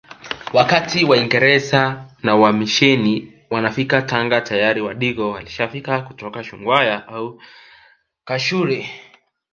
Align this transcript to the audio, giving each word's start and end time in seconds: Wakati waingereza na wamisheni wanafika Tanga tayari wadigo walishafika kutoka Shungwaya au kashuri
Wakati 0.53 1.03
waingereza 1.05 2.05
na 2.23 2.35
wamisheni 2.35 3.33
wanafika 3.49 4.01
Tanga 4.01 4.41
tayari 4.41 4.81
wadigo 4.81 5.31
walishafika 5.31 6.01
kutoka 6.01 6.43
Shungwaya 6.43 7.07
au 7.07 7.41
kashuri 8.25 8.89